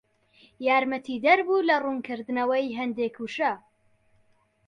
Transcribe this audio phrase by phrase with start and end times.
[0.67, 3.53] یارمەتیدەر بوو لە ڕوونکردنەوەی هەندێک وشە